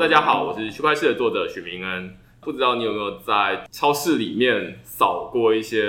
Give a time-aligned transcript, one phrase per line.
[0.00, 2.16] 大家好，我是区块链的作者许明恩。
[2.40, 5.84] 不知道你有没有在超市里面扫过一些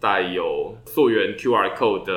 [0.00, 2.14] 带有溯源 QR code 的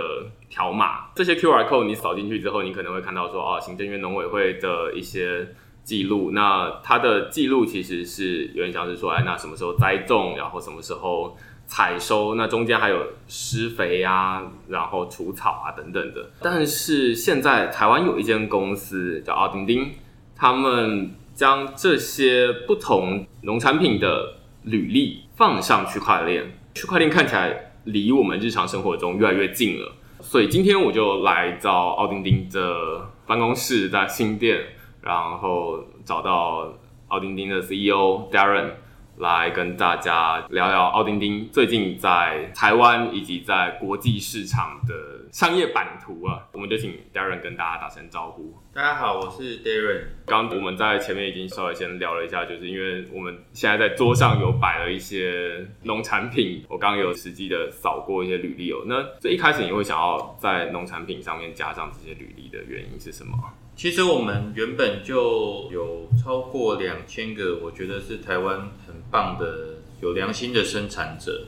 [0.50, 1.10] 条码？
[1.14, 5.54] 这些 QR code 你扫进去之后，你可能会看到说，哦，行政院农委会的一些
[5.84, 6.32] 记录。
[6.32, 11.36] 那它的记录其实是有点像是说，哎，那什么时候栽种，然后什么时候
[11.68, 12.36] 采收？
[12.36, 16.26] 那中间还有施肥啊，然后除草啊等等的。
[16.42, 19.92] 但是现在台湾有一间公司叫奥丁丁，
[20.38, 29.94] 他们将这些不同农产品的履历放上区块链，区块链看起来离我们日常生活中越来越近了。
[30.22, 34.60] 所以今天我就来到奥丁丁的办公室，在新店，
[35.02, 36.74] 然后找到
[37.10, 38.72] 奥丁丁的 CEO Darren
[39.18, 46.48] 来跟大家聊聊奥丁丁最近在台湾以及在国际市场的商业版图啊。
[46.54, 48.54] 我们就请 Darren 跟大家打声招呼。
[48.72, 50.04] 大家好，我是 Darren。
[50.28, 58.84] 刚我们在前面已经稍微先聊了一下，就是因为我们现在在桌上有摆了一些农产品，我刚刚有实际的扫过一些履历哦。
[58.86, 63.36] 那最一开始你会想要在农产品上面加上这些履历的原因是什么？
[63.76, 71.48] 其实我们原本就有超过两千个，我觉得是台湾很棒的、有良心的生产者，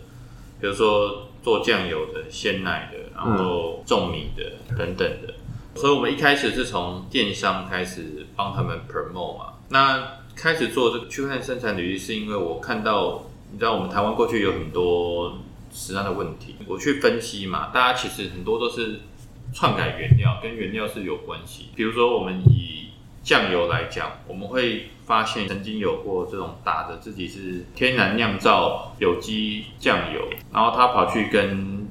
[0.59, 5.33] 比如说做酱油的、鲜奶的，然后种米的等等的。
[5.75, 9.45] 所以，我们一开始是从电商开始帮他们 promote 嘛。
[9.69, 15.37] 那开始做这个区块链生产履历，是因为我看到，你知道我们台湾过去有很多
[15.73, 19.01] 食安的问题，我去分析嘛，大家其实很多都是
[19.53, 21.69] 篡改原料，跟原料是有关系。
[21.75, 22.89] 比如说，我们以
[23.23, 30.21] 酱油来讲，我们会发现曾经有过这种打着自己是天然酿造有机酱油，
[30.53, 31.84] 然后他跑去跟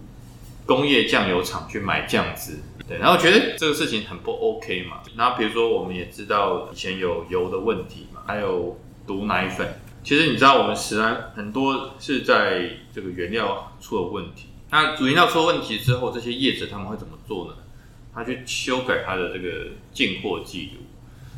[0.67, 2.59] 工业酱油厂去买酱汁。
[2.87, 5.01] 对，然后觉得这个事情很不 OK 嘛。
[5.17, 9.81] 那比如说，我们也知道以前有油的问题嘛，还有毒奶粉。
[10.03, 14.49] 其实你知道，我们食安很多是在这个原料出了问题。
[14.71, 17.55] 那主原料出了问题之后，这些业者他们会怎么做呢？
[18.15, 20.83] 他去修改他的这个进货记录。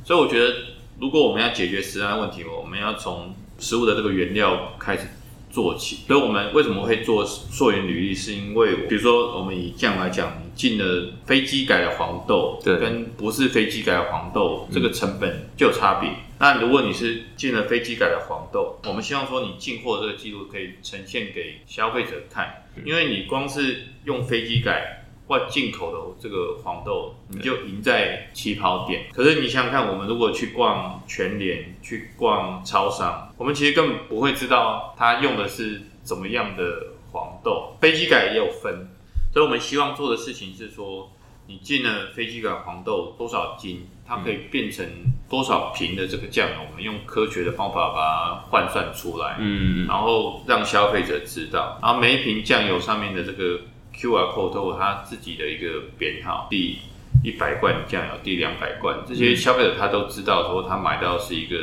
[0.04, 0.52] 所以我觉得，
[0.98, 5.06] 如果我们要解决食安问题，我们要从食物的这个原料开始。
[5.56, 8.14] 做起，所以我们为什么会做溯源履历？
[8.14, 16.10] 是因为比如说，我们以酱来讲，你进了飞机改的黄豆，对，跟不是飞机改的黄豆，这个成本就有差别。
[16.38, 25.05] 那如果你是进了飞机改的黄豆，我们希望说你进货这个记录可以呈现给消费者看，因为你光是用飞机改。
[25.28, 29.06] 或进口的这个黄豆，你就赢在起跑点。
[29.12, 37.76] 可是你想想看，我们如果去逛全联、去逛超商，我们其实根本不会知道它用的是怎么样的黄豆。
[37.80, 38.88] 飞机改也有分，
[39.32, 41.10] 所以我们希望做的事情是说，
[41.48, 44.86] 你进了飞机改黄豆多少斤，它可以变成
[45.28, 53.60] 多少瓶的这个酱油，我们用科学的方法把它换算出来，嗯，然后让消费者知道，然后每一瓶酱油上面的这个。
[53.98, 56.78] Q R code 都有他自己的一个编号，第
[57.24, 61.56] 一百罐酱油，第两百罐，这些消费者他都知道，说他买到是一个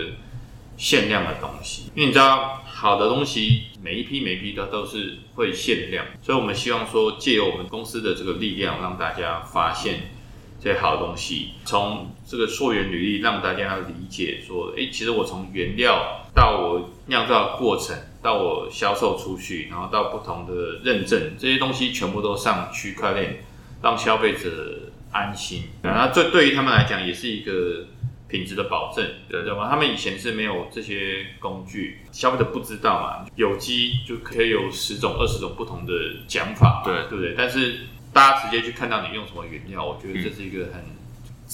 [0.75, 1.91] 限量的东西。
[1.95, 10.11] 因为你知道，好的东西每一批每一批它都是会限量，所以我们希望说借由我们公司的这个力量，让大家发现
[10.59, 17.95] 这些好东西，从这个溯源履历让大家理解说，哎，其实我从原料到我酿造过程。
[18.23, 23.43] 到我销售出去，然后到不同的认证，这些东西全部都上区块链，
[23.81, 25.65] 让消费者安心。
[25.83, 27.85] 那这对于他们来讲也是一个
[28.29, 29.69] 品质的保证，知道吗？
[29.69, 33.25] 他们以前是没有这些工具，消费者不知道嘛。
[33.35, 35.93] 有机就可以有十种、二十种不同的
[36.27, 37.35] 讲法，对对不对？
[37.37, 37.81] 但是
[38.13, 41.02] 大家直接去看到你用什么原料，我觉得这是一个很。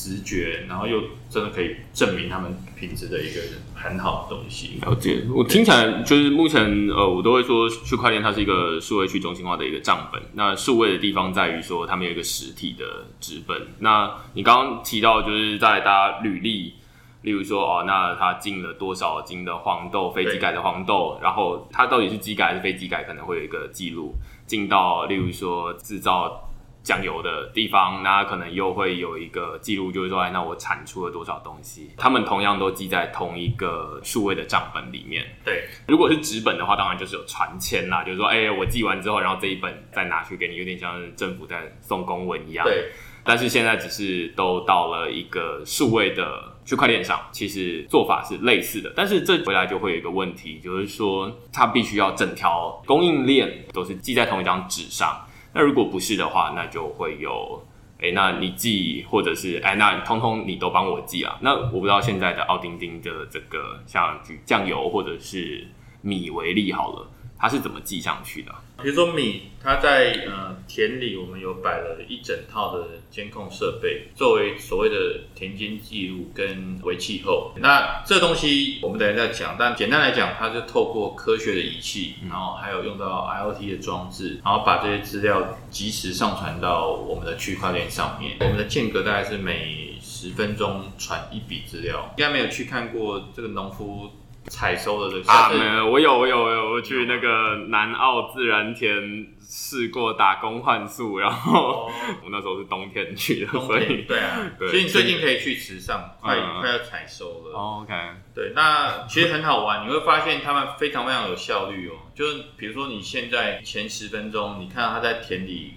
[0.01, 3.41] 直觉，然后又真的可以证明他们品质的一个
[3.75, 4.79] 很好的东西。
[4.81, 10.21] 了解，我听起来就是目前呃，我都会说区块链它是一个数位去中心化的一个账本。
[10.35, 13.67] 那数位的地方在于说，他们有一个实体的纸本。
[13.79, 16.75] 那你刚刚提到就是在大家履历，
[17.23, 24.13] 例如说哦，那他进了多少斤的黄豆，非机改的黄豆，然后它到底是机改还是非机改，可能会有一个记录。
[24.47, 26.45] 进到例如说制造。
[26.81, 31.91] 酱油的地方，那可能又会有一个记录，就是说，哎，那我产出了多少东西？
[31.97, 35.25] 他们同样都记在同一个数位的账本里面。
[35.43, 42.65] 对，如果是纸本的话，当然就是有传签啦，就是说，哎，我记完之后，然后这一本再拿去给你，有点像是政府在送公文一样。
[42.65, 42.89] 对。
[43.21, 55.15] 但是现在只是都到了一个数位的区块链上，其实做法是类似的，但是这回来就会有一个问题，就是说，它必须要整条供应链都是记在同一张纸上。
[55.53, 57.65] 那如果不是的话，那就会有
[58.01, 61.37] 哎，那你寄或者是哎，那通通你都帮我寄啊。
[61.41, 65.67] 那我不知道现在的奥丁丁的这个像酱油或者是
[66.01, 68.55] 米为例好了，它是怎么寄上去的？
[68.81, 77.51] 比如说米，它在呃田里，我们有摆了一整套的监控设备，作为所谓的田间记录跟为气候。
[77.57, 88.37] 那这东西我们等下再讲，但简单来讲，它是透过科学的仪器，然后还有用到 IOT 的装置，然后把这些资料及时上传到我们的区块链上面。
[88.41, 92.13] 我们的间隔大概是每十分钟传一笔资料。
[92.17, 94.11] 应该没有去看过这个农夫。
[94.47, 101.89] 采收的这些啊，没有，我有，我有，我有，我去那个南澳自然田试过打工换宿，然后
[102.23, 107.53] 我那时候是冬天去的，所以对啊，所以你最近可以去池上，快快要采收了。
[107.53, 107.93] OK，
[108.33, 111.93] 对，那其实很好玩，你会发现他们非常非常有效率哦。
[112.15, 115.75] 就是比如说你现在前十分钟，你看到他在田里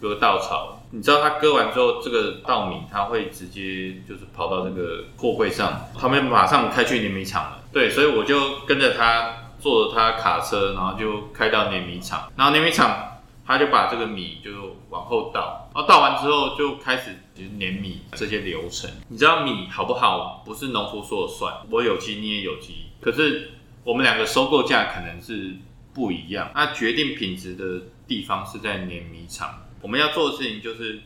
[0.00, 0.76] 割稻草。
[0.92, 7.59] 你知道他割完之后，这个稻米他会直接就是跑到这个货柜上，他们马上开去碾米厂了。
[7.72, 12.30] 对，所以我就跟着他坐着他卡车，然后就开到碾米厂。
[12.36, 17.18] 然后碾米厂他就把这个米就往后倒，然后倒完之后就开始
[17.56, 18.90] 碾米这些流程。
[19.08, 23.50] 你知道米好不好，不是农夫说了算，我有机你也有机，可是
[23.82, 25.56] 我们两个收购价可能是
[25.92, 26.50] 不一样。
[26.54, 29.62] 那决定品质的地方是在碾米厂。
[29.82, 31.00] 我们要做的事情就是，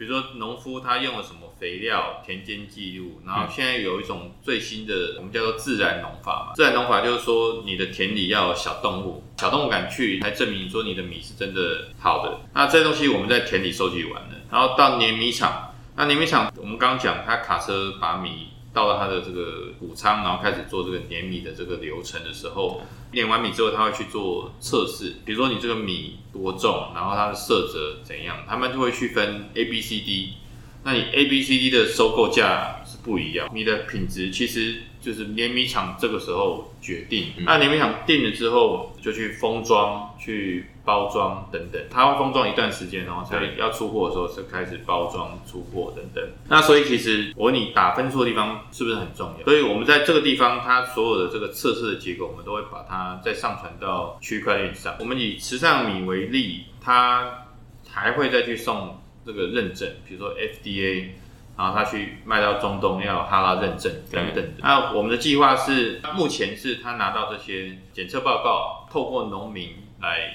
[0.00, 6.54] 比如说农夫他用了什么肥料，田间记录，然后现在有一种最新的，我们叫做自然农法嘛。
[6.54, 12.40] 自然农法就是说，你的田里要有小动物，小动物敢去，才证明说你的米是真的好的。
[12.54, 18.49] 那这些东西我们在田里收集完了，然后到碾米厂，那碾米厂我们刚刚讲，他卡车把米。
[18.72, 22.82] 到了他的这个谷仓，然后开始做这个碾米的这个流程的时候，
[23.12, 30.34] 碾完米之后，他会去做测试，比如说你这个米多重，然后它的色泽怎样，他们就会去分 A、B、C、D。
[30.82, 34.82] 那你 A、B、C、D 的收购价是不一样，你的品质其实。
[35.00, 41.80] 就是碾米厂这个时候决定，那碾米厂定了之后，就去封装、去包装等等。
[41.88, 46.28] 它会封装一段时间，然后才要出货的时候是开始包装、出货等等。
[46.48, 49.44] 那所以其实我问你打分数的地方是不是很重要？
[49.44, 54.96] 所以我们在这个地方，它所有的这个测试的结果，我们都会把它再上传到区块链上。
[54.98, 57.46] 我们以时尚米为例，它
[57.88, 61.10] 还会再去送这个认证，比如说 FDA。
[61.58, 64.52] 然后他去卖到中东要哈拉认证等等的。
[64.60, 70.32] 那我们的计划是，目前是他拿到这些检测报告，透过农民来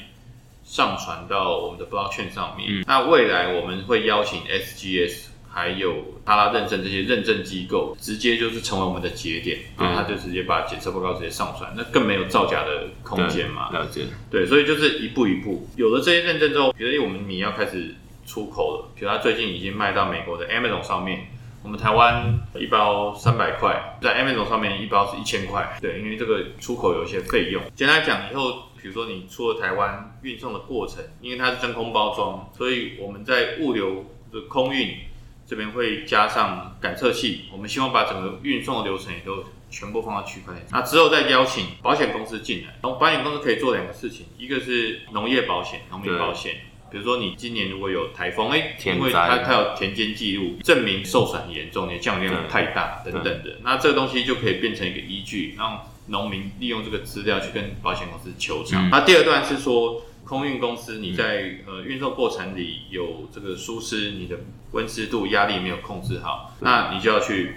[0.66, 2.84] 上传到我们的 blockchain 上面。
[2.86, 13.70] 那未来我们会邀请 SGS 还有哈拉认证这些认证机构，直接就是成为我们的节点，然后他就直接把检测报告直接上传，那更没有造假的空间嘛。
[13.72, 14.02] 了解。
[14.30, 17.96] 对，所以就是一步一步，有了这些认证之后，觉得我们米要开始。
[18.28, 21.28] 出口了，比如他最近已经卖到美国的 Amazon 上面，
[21.62, 27.62] 我们台湾一包三百块，在 Amazon 上面一包是一千块，对，因为这个出口有一些费用。
[27.76, 35.00] 简单讲，以后比如说你出了台湾运送的过程，因为它是真空包装，所以我们在物流的空运
[35.48, 40.64] 这边会加上感测器，我们希望把整个运送的流程也都全部放到区块链。
[40.70, 46.58] 那之后再邀请保险公司进来，然后保险公司可以做两个事情，一个是农业保险、农民保险。
[46.92, 58.90] 比如说，你今年如果有台风，哎，因为它它有田间记录，证明受损很严重，你的降雨量太大等等的，那这个东西就可以变成一个依据，让农民利用这个资料去跟保险公司求偿。
[58.90, 64.38] 那第二段是说，空运公司你在呃运送过程里有这个疏失，你的
[64.72, 67.56] 温湿度、压力没有控制好，那你就要去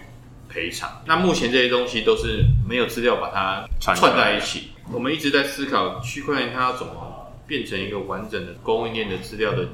[0.49, 1.02] 赔偿。
[1.07, 7.17] 那目前这些东西都是没有资料把它串在一起，我们一直在思考区块链它要怎么。
[7.49, 9.67] 变成一个完整的供应链的资料的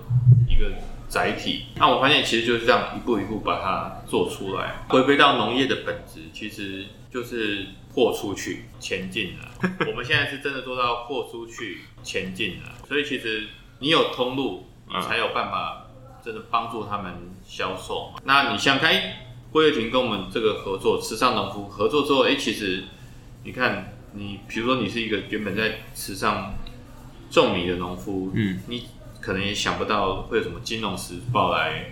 [0.48, 0.70] 一个
[1.08, 4.84] 载体，那我发现其实就是这样一步一步把它做出来。
[4.86, 9.70] 回归到农业的本质，其实就是货出去前进了。
[9.88, 13.48] 我们现在是真的做到豁出去前进了，所以其实
[13.78, 15.86] 你有通路，你才有办法
[16.24, 17.14] 真的帮助他们
[17.46, 18.20] 销售嘛。
[18.24, 18.92] 那你想看，
[19.50, 22.84] 郭月婷跟我们这个合作，时尚农夫合作之后，哎，其实
[23.44, 26.52] 你看，你比如说你是一个原本在时尚。
[27.30, 28.86] 种米的农夫，嗯，你
[29.20, 31.90] 可能也想不到会有什么金融时报来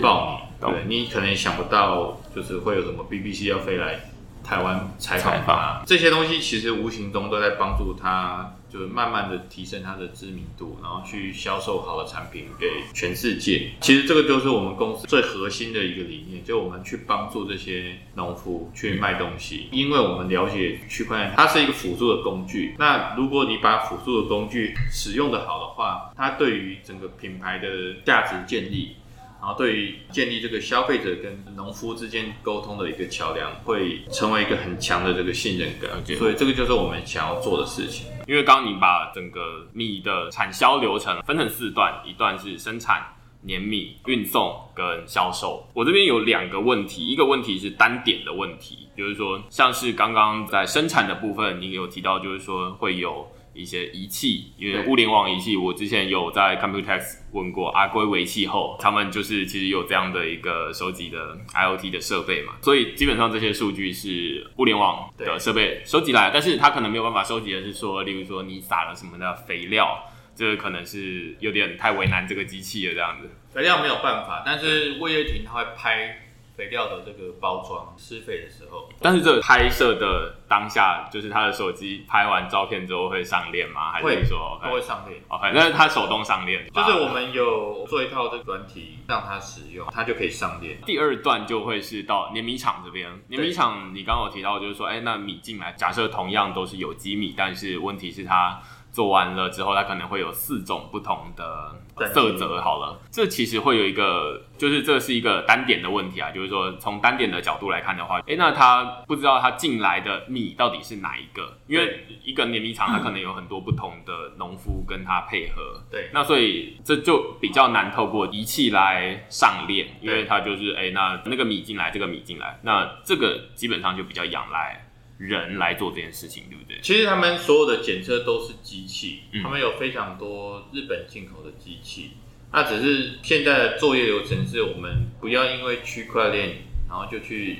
[0.00, 4.00] 报你，对你可能也想不到，就是会有什么 BBC 要飞来
[4.48, 8.54] 台湾采访他，这些东西其实无形中都在帮助他。
[8.70, 13.70] 就是慢慢的提升他的知名度，然后去销售好的产品给全世界。
[13.80, 22.74] 其实这个就是我们公司最核心的一个理念，就我们去帮助这些农夫去卖东西，因为我们了解区块链它是一个辅助的工具。
[22.78, 28.96] 那如果你把辅助的工具使用的好的话，它对于整个品牌的价值建立，
[29.40, 35.90] 然后对于建立这个消费者跟农夫之间沟通的一个桥梁，会成为一个很强的这个信任感。
[36.16, 38.06] 所以这个就是我们想要做的事情。
[38.26, 43.14] 因为刚刚你把整个米的产销流程分成四段，一段是生产。
[43.42, 70.04] 碾米、运送跟销售，我这边有两个问题，一个问题是单点的问题，就是说，像是刚刚在生产的部分，你有提到，就是说会有一些仪器，因为物联网仪器，我之前有在 Computex 问过阿圭维气后，他们就是其实有这样的一个收集的 IOT 的设备嘛，所以基本上这些数据是物联网的设备收集来，但是它可能没有办法收集的是说，例如说你撒了什么的肥料。
[70.38, 73.28] 这个可能是有点太为难这个机器了，这样子。
[73.52, 76.27] 肥料没有办法，但是魏业婷他会拍
[76.58, 78.88] 肥料的这个包装施肥的时候。
[79.00, 83.92] 但是这个拍摄的当下，就是他的手机拍完照片之后会上链吗？
[83.92, 86.66] 还是说会上链？OK，那是他手动上链。
[86.74, 90.76] 就是我们有做一套这个软体让他使用，他就可以上链。
[90.84, 93.08] 第二段就会是到碾米厂这边。
[93.28, 98.60] 碾米厂你刚刚有提到，就是说，哎，那米进来，假设同样都是有机米，但是问题是它。
[98.90, 101.76] 做完了之后，它可能会有四种不同的
[102.06, 102.60] 色泽。
[102.60, 106.30] 好了，这其实会有一个，就是这是一个单点的问题啊。
[106.30, 111.58] 就是说，从单点的角度来看的话，哎，那他不知道他进来的米到底是哪一个？
[111.66, 115.80] 因为一个碾米厂，它可能有很多不同的农夫跟他配合。
[115.90, 124.84] 对，那所以这就比较难透过仪器来上链，因为它就是哎，那那个米进来，这个米进来，那这个基本上就比较仰赖。
[125.18, 126.78] 人来做这件事情，对不对？
[126.80, 132.12] 其实他们所有的检测都是机器，他们有非常多日本进口的机器。
[132.52, 137.58] 那只是现在的作业流程是我们不要因为区块链，然后就去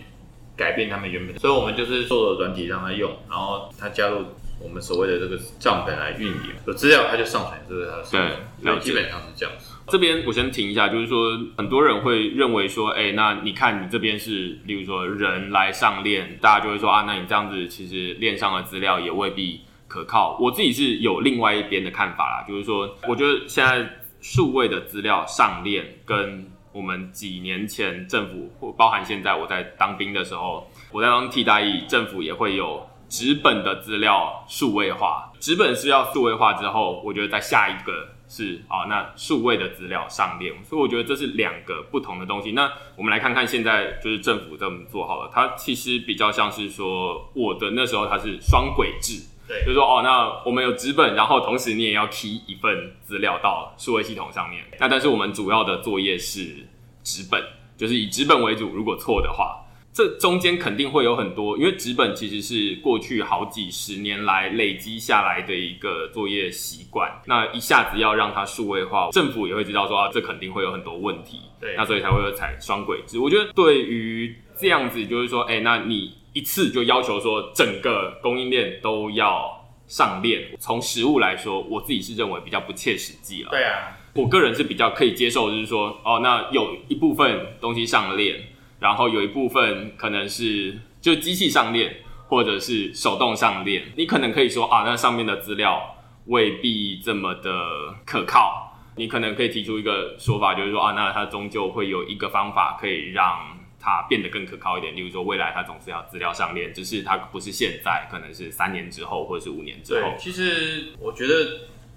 [0.57, 1.39] 改变他们原本。
[1.39, 4.25] 所以我们就是做了软体让他用，然后他加入
[4.61, 8.37] 我们所谓的这个账本来运营，有资料它就上传，这是他的。
[8.63, 9.75] 对，基本上是这样子。
[9.87, 20.37] 这边我先停一下，就是说很多人会认为说，哎，那你看你这边是，例如说人来上链，大家就会说啊，那你这样子其实链上的资料也未必可靠。
[20.39, 23.89] 我自己是有另外一边的看法啦，就是说，我觉得现在
[24.21, 38.09] 数位的资料上链，跟我们几年前政府或包含现在我在当兵的时候，我在当替代役，政府也会有纸本的资料数位化，纸本是要数位化之后，我觉得在下一个。
[38.31, 42.53] 是啊，那数位的资料上链，所以我觉得这是两个不同的东西。
[42.53, 54.63] 那我们来看看现在就是政府这么做好了，它其实比较像是说我的那时候它是双轨制，对，就是说哦，那我们有纸本，然后同时你也要 key 一份资料到数位系统上面。
[54.79, 56.69] 那但是我们主要的作业是
[57.03, 57.43] 纸本，
[57.79, 58.75] 就是以纸本为主。
[58.75, 59.65] 如果错的话。
[59.99, 67.11] 这中间肯定会有很多，因为纸本其实是过去好几十年来累积下来的一个作业习惯。
[67.27, 71.41] 那一下子要让它数位化，政府也会知道说啊，这肯定会有很多问题。
[71.61, 73.19] 对，那所以才会有采双轨制。
[73.19, 83.51] 我觉得对于这样子，就是说，哎，那你一次就要求说整个供应链都要上链，从实物来说，我自己是认为比较不切实际了。
[83.51, 88.41] 对啊，我个人是比较可以接受，就是说，哦，那有一部分东西上链。
[88.81, 91.97] 然后有一部分可能是就机器上链，
[92.29, 93.85] 或者是手动上链。
[93.97, 98.65] 你可能可以说啊，那上面的资料未必这么的可靠。
[98.97, 104.97] 你可能可以提出一个说法，就是说啊，那它终究会有一个方法可以让它变得更可靠一点。
[104.97, 110.15] 例如说，未来它总是要资料上链，只是它不是现在，可能是三年之后或者是五年之后。
[110.19, 111.35] 其实我觉得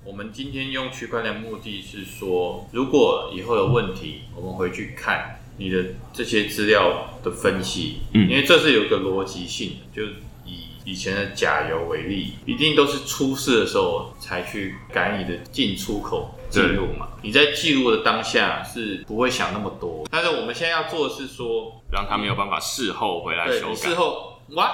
[0.05, 5.40] 我们今天用区块链目的是说，如果以后有问题，我们回去看。
[5.61, 10.01] 你的这些资料的分析，嗯，因为这是有一个逻辑性的，就
[10.43, 17.07] 以以前的甲油为例，一定都是出事的时候才去改你的进出口记录嘛。
[17.21, 24.71] 你在记录的当下是不会想那么多，但是我们现在要做的是说，让他没有办法事后回来修改，事后哇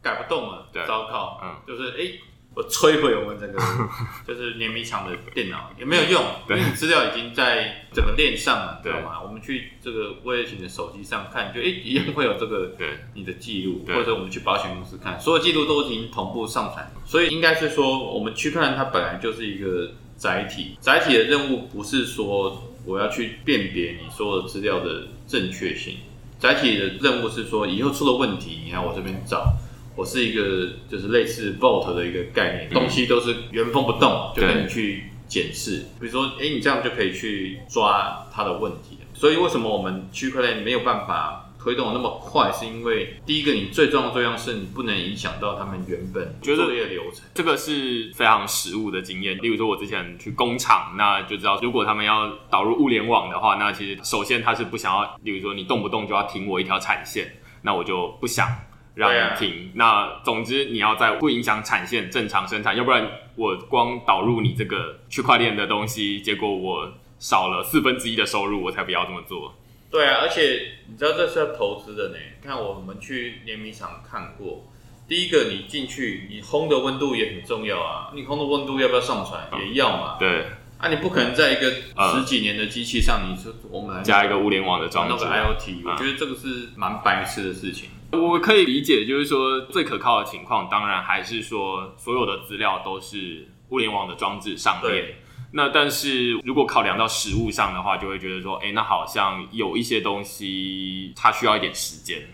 [0.00, 2.12] 改不动了，糟糕，嗯，就是哎。
[2.58, 3.56] 我摧毁我们整个
[4.26, 9.22] 就是碾米厂的电脑也没有用，因为资料已经在整个链上了，知道吗？
[9.22, 12.72] 我们去这个微型的手机上看，就哎一样会有这个
[13.14, 16.92] 你的记录，或者我们去保险公司看，所有记录都已经同步上传。
[17.06, 25.98] 所以应该是说，我们区块链它本来就是一个载体，载体的任务不是说我要去辨别你所有的资料的正确性，
[26.40, 29.54] 载体的任务是说以后出了问题，你来我这边找。
[29.98, 35.86] 我是一个就是类似 vault 的一个概念，东西都是原封不动，就跟你去检视。
[35.98, 38.96] 比如说，哎，你这样就可以去抓它的问题。
[39.12, 47.24] 所以为什么我们区块链没有办法推动那么快，是因为第一个，你最重要的作用是你不能影响到他们原本觉得作业流程。
[47.34, 49.36] 这个是非常实务的经验。
[49.38, 58.46] 例如说，我之前去工厂，那就知道，如果他们要导入物联网的话，那其实首先他是不想要，例如说你动不动就要停我一条产线，那我就不想
[58.98, 59.70] 让你停。
[59.74, 69.54] 那总之你要在不影响产线正常生产，要不然我光导入你这个区块链的东西，结果我少了四分之一的收入，我才不要这么做。
[69.90, 72.16] 对啊，而且你知道这是要投资的呢。
[72.42, 74.66] 看我们去碾米厂看过，
[75.08, 78.10] 第一个你进去，你烘的温度也很重要啊。
[78.14, 79.48] 你烘的温度要不要上传？
[79.60, 80.16] 也要嘛。
[80.18, 80.44] 对，
[80.76, 85.54] 啊，你不可能在一个嗯十几年的机器上，你说我们来加一个物联网的装置装那个。
[85.54, 87.88] IoT，我啊觉得这个是蛮白痴的事情。
[88.12, 95.16] 我可以理解，就是说最可靠的情况，当然还是说所有的资料都是物联网的装置上面。
[95.52, 102.28] 那但是如果考量到实物上的话，就会觉得说，哎、那好像有一些东西它需要一点时间，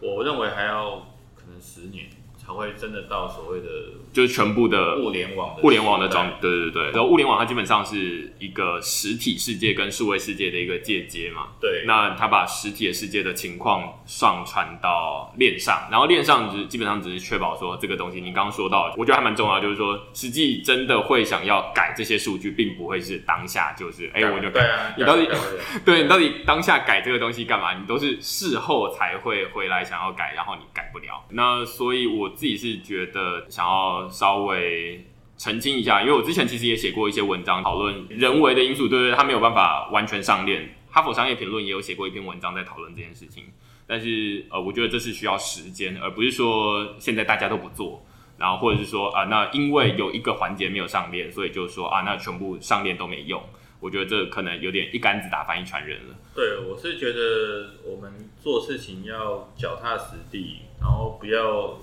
[0.00, 0.98] 我认为还要
[1.34, 2.06] 可能十年
[2.50, 3.66] 才会真的到所谓的
[4.12, 6.82] 就是全部的物联网的物联网的时代装，对对对。
[6.90, 11.48] 然后物联网它基本上是一个实体世界跟数位世界的一个界接嘛。
[11.60, 25.28] 对，那它把实体的世界的情况上传到链上，然后链上只基本上只是确保说这个东西，你刚刚说到，我觉得还蛮重要，就是说实际真的会想要改这些数据，并不会是当下就是哎、我就改，你到底
[25.84, 27.74] 对你到底当下改这个东西干嘛？
[27.74, 31.24] 你都是事后才会回来想要改，然后你改不了。
[31.30, 35.04] 那所以我自己是觉得想要稍微
[35.36, 40.74] 澄清一下，因为我之前其实也写过一些文章讨论人为的因素，对对，他没有办法完全上链。
[40.90, 43.44] 哈佛商业评论也有写过一篇文章在讨论这件事情，
[43.86, 48.02] 但是呃，我觉得这是需要时间，而不是说现在大家都不做。
[48.38, 53.38] 然后或者是说啊、那因为有一个环节没有上链，所以就说啊，那全部上链都没用。
[53.80, 56.14] 我觉得这可能有点一竿子打翻一船人了。
[56.34, 61.78] 对，我是觉得我们做事情要脚踏实地，然后不要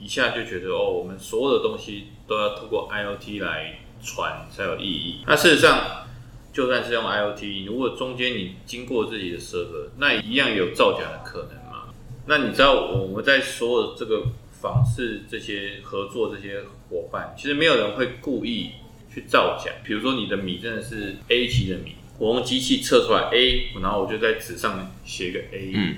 [0.00, 5.22] 一下就觉得哦，我们所有的东西都要透过 IoT 来传才有意义。
[5.26, 6.06] 那事实上，
[6.52, 11.92] 就算是用 IoT，如果中间你经过自己的设备那一样有造假的可能嘛？
[12.26, 18.70] 那你知道我们在所有这个访视这些合作这些伙伴，其实没有人会故意
[19.12, 19.70] 去造假。
[19.84, 25.96] 比如说你的米真的是 A 级的米，我用机器测出来 A，然后我就在纸上写一个 A，、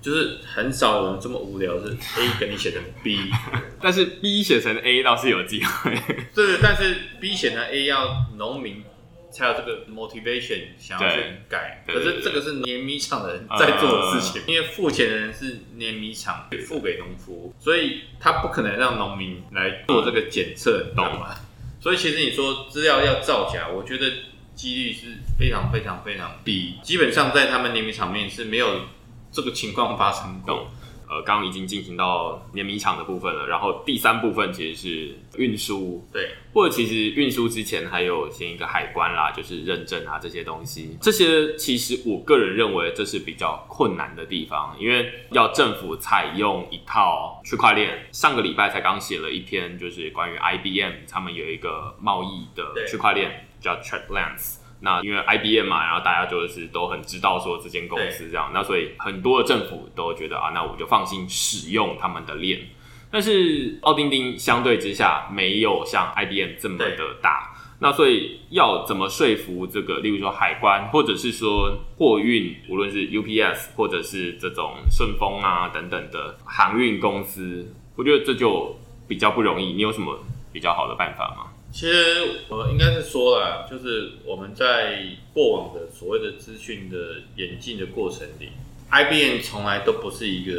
[0.00, 3.18] 就是很少有人这么无聊，是 A 给你写成 B，
[3.82, 5.92] 但是 B 写成 A 倒是有机会。
[6.34, 8.84] 对，但是 B 写成 A 要农民
[9.30, 21.34] 才有这个 motivation 想要去改，可是这个是碾米厂的人在做的事情，嗯因为付钱的人是碾米厂付给农夫，所以他不可能让农民来做这个检测，你懂吗？
[21.80, 24.10] 所以其实你说资料要造假，我觉得
[24.54, 25.06] 几率是
[25.38, 28.80] 非常非常非常低，基本上在他们碾米厂面是没有
[29.30, 30.66] 这个情况发生过懂。
[31.10, 48.06] 呃，刚刚已经进行到碾米厂的部分了，然后第三部分其实是运输，对，或者其实运输之前还有先一个海关啦，就是认证啊这些东西，这些其实我个人认为这是比较困难的地方，因为要政府采用一套区块链。
[48.12, 54.57] 上个礼拜才刚写了一篇，就是关于 IBM 他们有一个贸易的对区块链叫 TradeLens。
[54.80, 62.60] 那因为 IBM 嘛，然后大家就是都很知道说这间公司这样，那所以很多的政府都觉得啊，那我就放心使用他们的链。
[63.10, 79.72] 但是奥丁丁相对之下没有像 IBM 这么的大，那所以要怎么说服这个，例如说海关，或者是说货运，无论是 UPS 或者是这种顺丰啊等等的航运公司，我觉得这就比较不容易。
[79.72, 80.18] 你有什么
[80.52, 81.47] 比较好的办法吗？
[81.70, 85.00] 其实我应该是说了，就是我们在
[85.32, 86.96] 过往的所谓的资讯的
[87.36, 88.50] 演进的过程里
[88.90, 90.52] ，IBM 从来都不是一个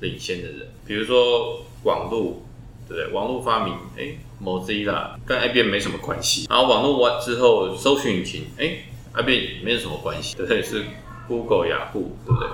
[0.00, 0.68] 领先的人。
[0.86, 2.42] 比如说网络，
[2.88, 3.06] 对不对？
[3.12, 6.46] 网络发明，哎，Mozilla 跟 IBM 没什么关系。
[6.50, 10.62] 然后网络完之后，搜寻引擎，哎，IBM 没有什么关系，对不对？
[10.62, 10.84] 是
[11.28, 12.48] Google、雅虎，对不对？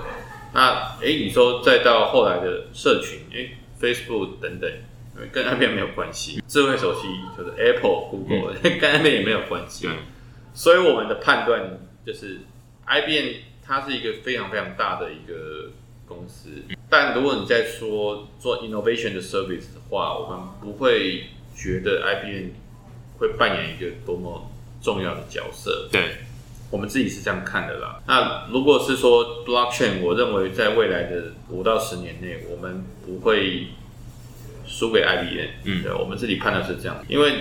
[0.53, 4.71] 那哎，你说再到后来的社群，哎，Facebook 等等。
[5.33, 9.87] 跟 IBM 没有关系，智慧手机就是 Apple、Google，、 跟 IBM 也没有关系。
[9.87, 9.96] 对，
[10.54, 12.40] 所以我们的判断就是
[12.87, 15.70] IBM 它是一个非常非常大的一个
[16.06, 16.50] 公司，
[16.88, 22.48] 但如果你在说做 innovation 的 service 的话，我们不会觉得 IBM
[23.18, 24.50] 会扮演一个多么
[24.83, 25.88] 重要的角色。
[25.92, 26.16] 对，
[26.70, 28.00] 我们自己是这样看的啦。
[28.06, 33.66] 那如果是说 blockchain，我认为在未来的五到十年内，我们不会
[34.70, 35.48] 输给 IBM。
[35.64, 37.33] 嗯对，我们自己判断是这样，因为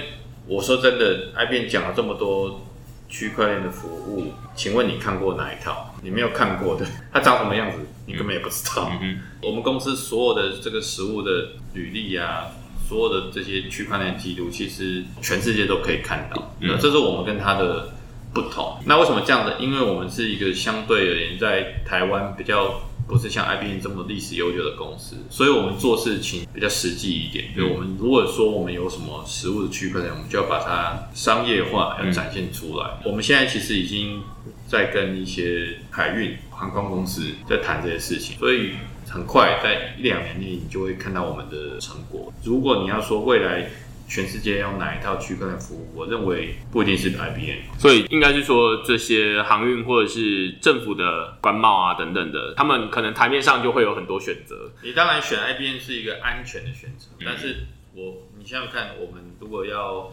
[0.47, 2.65] 我说真的，IBM 讲了这么多
[3.07, 5.95] 区块链的服务，请问你看过哪一套？
[6.01, 8.91] 你没有看过的， 它长什么样子，你根本也不知道。
[9.01, 12.47] 嗯我们公司所有的这个实物的履历啊，
[12.87, 16.55] 所有的这些区块链记录，其实全世界都可以看到。
[16.59, 17.89] 嗯那这是我们跟它的
[18.33, 18.77] 不同。
[18.85, 19.53] 那为什么这样子？
[19.59, 27.45] 因为我们是一个相对而言在台湾比较不是像 IBM 这么历史悠久的公司，所以我们做事情比较实际一点。
[27.55, 32.99] 嗯就我们如果说我们有什么实物的区块链，我们就要把它商业化，要展现出来。
[33.03, 34.21] 我们现在其实已经
[34.67, 38.73] 在跟一些海运航空公司在谈这些事情，所以
[39.07, 42.31] 很快在一两年内你就会看到我们的成果。
[42.43, 43.67] 如果你要说未来
[44.09, 47.77] 全世界用哪一套区块链服务，我认为不一定是 IBM。
[47.77, 54.71] 所以应该是说这些航运或者是政府的官贸啊等等的，他们可能台面上就会有很多选择。
[54.83, 60.11] 你当然选 IBM 是一个安全的选择，嗯但是我你想想看，我们如果要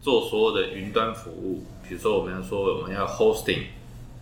[0.00, 3.62] 做所有的云端服务，比如说我们要说我们要 hosting，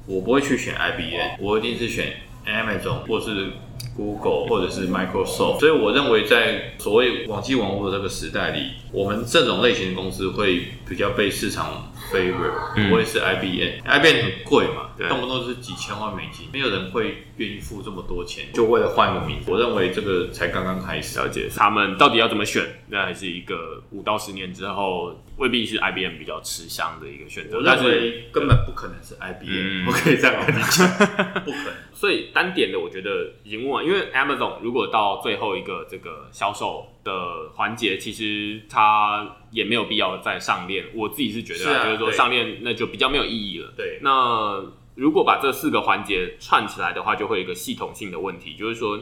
[0.07, 3.53] 我不会去选 IBM，我一定是选 Amazon 或是
[3.97, 5.61] Google 或者是 Microsoft。
[5.61, 13.81] 所以我认为在所谓网际网络的这个时代里，我们这种类型的公司会比较被市场 favor，嗯不会是 IBM。
[13.85, 19.51] IBM 很贵嘛，对动不动就是几千万美金，没有人会愿意付这么多钱，就为了换一个名字。
[19.51, 21.19] 我认为这个才刚刚开始。
[21.19, 27.63] 了解他们到底要怎么选，那还是一个五到十年之后未必是 IBM 比较吃香的一个选择我。
[27.65, 30.89] 但是，根本不可能是 IBM，、嗯我可以这样跟你讲，
[31.45, 31.75] 不可能。
[31.93, 40.85] 所以单点的我觉得已经问完，因为 Amazon 如果到最后一个这个销售的环节，其实它也没有必要再上链。
[40.95, 43.73] 我自己是觉得就是说上链那就比较没有意义了。
[43.77, 44.63] 对，那
[44.97, 48.99] 如果把这四个环节串起来的话，就会有一个系统性的问题，就是说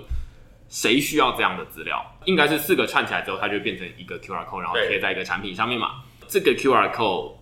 [0.69, 2.05] 谁需要这样的资料？
[2.27, 6.03] 应该是四个串起来之后，它就变成一个 QR code，然后贴在一个产品上面嘛。
[6.29, 7.33] 这个 QR code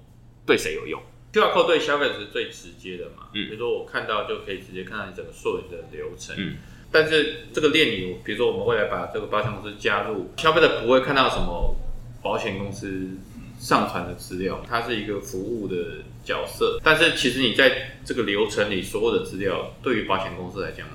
[0.47, 1.01] 对谁有用
[1.33, 6.37] ？QR code 对消费者是最直接的嘛，嗯比如说我看到就可以直接看到你整个溯源的流程。
[6.39, 6.57] 嗯
[6.95, 11.75] 但是这个链里，比如说我们未来把这个保险公司加入，消费者不会看到什么
[12.23, 13.17] 保险公司
[13.59, 15.75] 上传的资料，它是一个服务的
[16.25, 16.81] 角色。
[16.83, 20.87] 但是其实你在这个流程里所有的资料，对于保险公司来讲，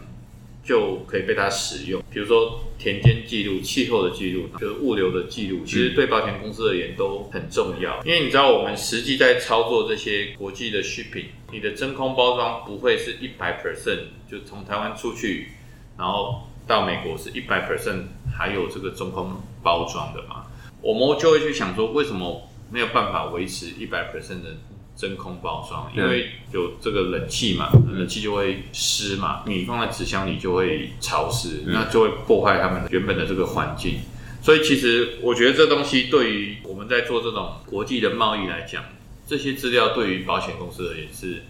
[0.63, 2.03] 就可以被它使用。
[2.11, 8.03] 比如说田间记录、气候的记录，就是物流的记录，其实对保险公司而言都很重要。
[8.03, 15.51] 因为你知道，我们实际在操作这些国际的 shipping，你的真空包装不会是一百 percent 就从台湾出去，
[15.97, 18.03] 然后到美国是一百 percent
[18.37, 20.47] 还有这个真空包装的嘛？
[20.81, 24.57] 我们就会去想说，为什么没有办法维持一百 percent 的
[24.97, 25.89] 真空包装？
[25.95, 33.99] 因为有这个冷气嘛，冷气就会湿嘛，你放在纸箱里就会潮湿，那就会破坏他们原本的这个环境。
[34.41, 38.83] 所以其实我觉得这东西对于我们在做这种国际的贸易来讲，
[39.27, 41.43] 这些资料对于保险公司而言是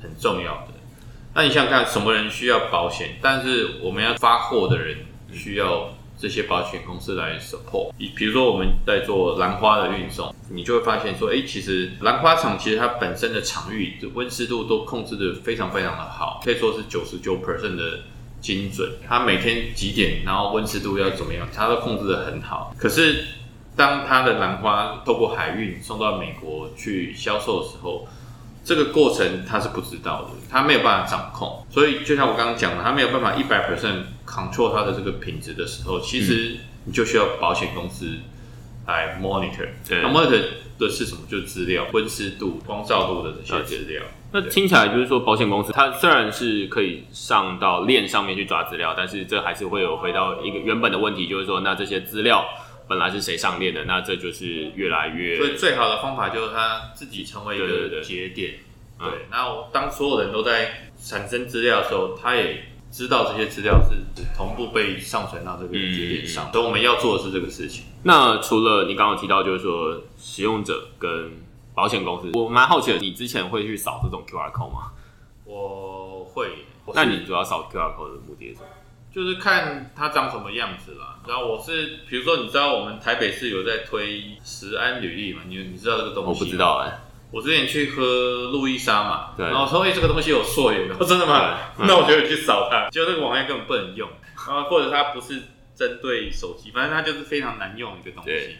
[0.00, 0.68] 很重要的。
[1.34, 3.16] 那你想想看，什么人需要保险？
[3.22, 4.98] 但是我们要发货的人
[5.32, 7.90] 需要这些保险公司来 support。
[8.14, 18.04] 比如说我们在做兰花的运送，你就会发现说，哎、其实兰花厂其实它本身的场域温湿度都控制的非常非常的好，可以说是九十九 percent 的
[18.40, 18.88] 精准。
[19.08, 22.72] 它每天几点，然后温湿度要怎么样，它都控制的很好。
[22.78, 23.24] 可是
[23.74, 28.06] 当它的兰花透过海运送到美国去销售的时候，
[28.64, 38.16] 这个过程它是不知道的，它没有办法掌控，所以就像我刚刚讲的，它没有办法一百 percent control 它的这个品质的时候，其实你就需要保险公司
[38.86, 39.68] 来 monitor。
[39.86, 40.42] 对那 monitor
[40.78, 41.20] 的是什么？
[41.28, 44.02] 就是资料、温湿度、光照度的这些资料。
[44.32, 52.42] 那听起来就是说，保险公司它虽然是可以上到链上面去抓资料，但是这还是会有回到一个原本的问题，就是说，那这些资料
[52.88, 53.84] 本来是谁上链的？
[53.84, 58.52] 那这就是越来越所以最好的方法就是它自己成为一个节点。
[58.52, 62.62] 嗯对，那我当所有人都在产生资料的时候，它也
[62.92, 63.96] 知道这些资料是
[64.36, 67.86] 同步被上传到这个节点上，嗯所以我们要做的是这个事情。
[68.02, 71.32] 那除了你刚刚有提到，就是说使用者跟
[71.74, 74.92] 保险公司，我蛮好奇的，你之前会去扫这种 QR code 吗？
[75.46, 78.66] 我会，我那你主要扫 QR code 的目的是什么？
[79.10, 81.18] 就是看它长什么样子啦。
[81.26, 85.42] 然后我是，比如说，你知道我们台北市有在推食安履历嘛？
[85.46, 86.28] 你你知道这个东西？
[86.30, 86.56] 我不知。
[86.56, 86.98] 道哎、
[87.32, 91.58] 我之前去喝路易莎嘛，然后说，哎、这个东西有溯源的，我真的吗？
[91.80, 94.08] 那我就去扫它，结果那个网页根本不能用，
[94.46, 95.42] 然后或者它不是
[95.74, 98.56] 针对手机，反正它就是非常难用的一个东西。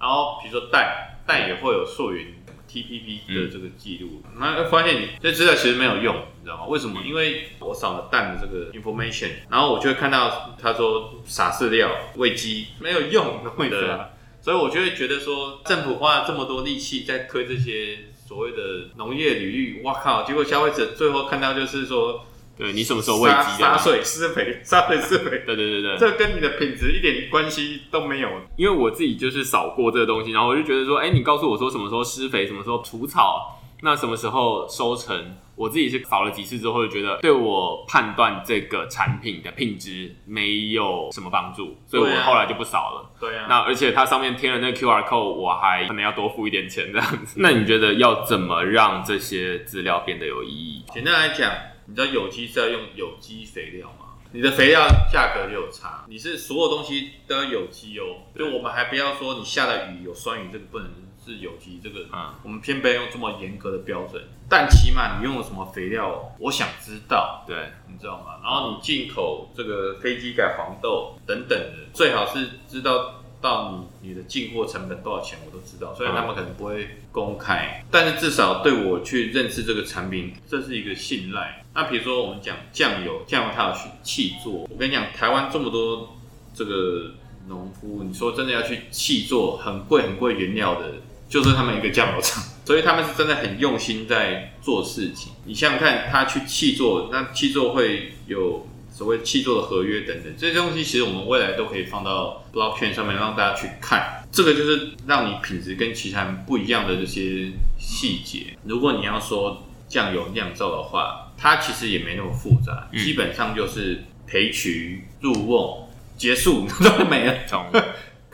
[0.00, 2.26] 然后比如说蛋，蛋也会有溯源
[2.68, 6.66] TPP 嗯的这个记录，那发现你这资料其实没有用，你知道吗？
[6.66, 7.00] 为什么？
[7.06, 14.06] 因为我扫了蛋的这个 information，然后我就会看到他说傻饲料、喂鸡没有用，懂我意思吗？
[14.42, 20.24] 所以我就会觉得说，政府花了这么多力气在推这些所谓的农业履历，哇靠！
[20.24, 22.24] 结果消费者最后看到就是说，
[22.58, 23.68] 对你什么时候喂沙鸡的？
[23.68, 28.28] 沙水施肥， 洒水施肥，对对对对，这跟你的品质一点关系都没有。
[28.56, 43.10] 因为我自己就是扫过这个东西，然后我就觉得说，哎、你告诉我说什么时候施肥，什么时候除草，那什么时候收成，我自己是扫了几次之后，就觉得对我判断这个产品的品质没有什么帮助，所以我后来就不扫了。
[43.20, 47.38] 对啊，那而且它上面贴了那个 QR code，我还可能要多付一点钱这样子。
[47.40, 50.84] 那你觉得要怎么让这些资料变得有意义？
[50.92, 51.52] 简单来讲，
[51.86, 54.06] 你知道有机是要用有机肥料吗？
[54.32, 58.26] 你的肥料价格就有差，你是所有东西都要有机哦。
[58.36, 60.88] 就我们还不要说你下的雨有酸雨，这个不能
[61.26, 64.22] 是有机，这个嗯我们偏不要用这么严格的标准。
[64.48, 67.56] 但起码你用了什么肥料，我想知道，对，
[67.90, 68.38] 你知道吗？
[68.42, 75.92] 然后你进口这个飞机改黄豆等等的，最好是知道到你你的进货成本多少钱，我都知道。
[75.94, 81.64] 虽然他们可能不会公开，但是至少对我去认识这个产品，这是一个信赖。
[81.74, 86.16] 那比如说我们讲酱油，酱油它有去气做，我跟你讲，台湾这么多
[86.54, 87.10] 这个
[87.48, 90.94] 农夫，你说真的要去气做很贵很贵原料的，
[91.28, 95.32] 就是他们一个酱油厂， 所以他们是真的很用心在做事情。
[95.44, 104.22] 你想想看，他去气作，那气作会有所谓气作的合约等等，这些东西其实我们未来都可以放到 blockchain 上面让大家去看。
[104.32, 108.56] 这个就是让你品质跟其他人不一样的这些细节。
[108.64, 117.34] 如果你要说酱油酿造的话，它其实也没那么复杂，嗯基本上就是培渠入瓮结束 都没了。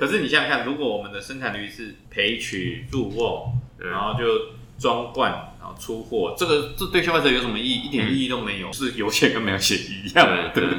[0.02, 0.08] 懂。
[0.08, 4.24] 可是你想想看，如果我们的生产率是培取入瓮，然后就
[4.78, 7.86] 装罐，然后出货，这个这对消费者有什么意义？
[7.86, 10.50] 一点意义都没有， 是有写跟没有写一样的。
[10.54, 10.78] 对对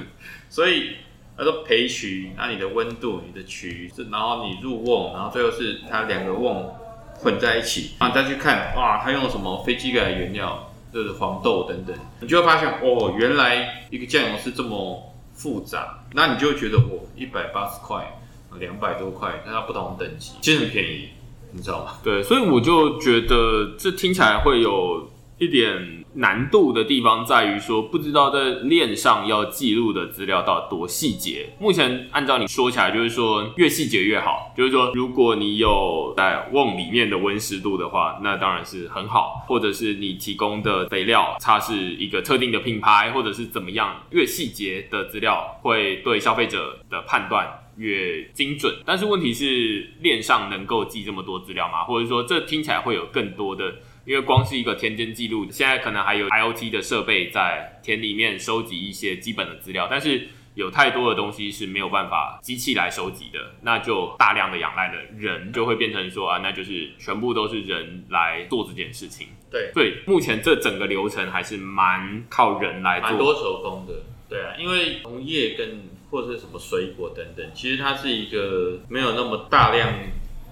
[0.50, 0.98] 所以
[1.38, 6.70] 他说培取，那你的温度、你的渠，是然后你入瓮，然后最后是它两个瓮
[7.16, 18.20] 混在一起，然后你再去看，哇，它用了什么飞机改的原料，就是黄豆等等，你就会发现，哦，原来一个酱油是这么复杂，那你就会觉得，哦，一百八十块，
[18.60, 21.10] 两百多块，但它不同等级，其实很便宜，
[21.52, 21.94] 你知道吗？
[22.04, 31.50] 对，所以我就觉得这听起来会有一点难度的地方，在于说不知道在链上要记录的资料到多细节。
[31.60, 34.54] 目前按照你说起来，就是说越细节越好。
[34.56, 39.44] 就是说，如果你有在瓮里面的温湿度的话，那当然是很好。
[39.48, 48.74] 或者是你提供的肥料它是一个特定的品牌，或者是怎么样，越细节的资料会对消费者的判断越精准。
[48.86, 51.84] 但是问题是，链上能够记这么多资料吗？
[51.84, 60.30] 或者说，这听起来会有更多的，因为光是一个田间记录，现在可能还有 IOT 的设备在田里面收集一些基本的资料，但是。
[60.56, 69.30] 有太多的东西是没有办法机器来收集的，那就大量的仰赖了人，就会变成说啊，那就是全部都是人来做这件事情。
[69.50, 73.10] 对，所以，目前这整个流程还是蛮靠人来做。
[73.10, 74.04] 蛮多手工的。
[74.30, 79.92] 对啊，因为农业跟或者是什么水果等等，其实它是一个没有那么大量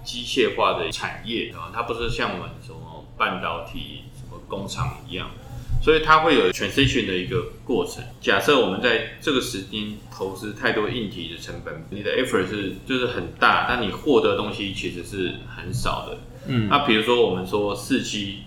[0.02, 5.30] 机械化的产业啊，它不是像我们什么半导体、什么工厂一样，
[5.80, 8.02] 所以它会有 transition 的一个过程。
[8.20, 16.18] 假设我们在这个时间投资太多硬体的成本，你的 effort 是就是很大，但你获得的东西其实是很少的。
[16.48, 18.38] 嗯，那比如说我们说四 G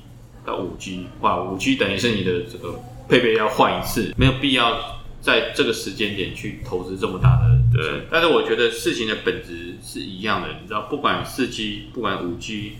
[0.45, 4.95] 到五 G，哇，五 G 等于是你的这个配备要换一次，没有必要
[5.26, 7.58] 在这个时间点去投资这么大的。
[7.74, 12.74] 对，但是我觉得事情的本质是一样的，你知道，不管四 G，不管五 G，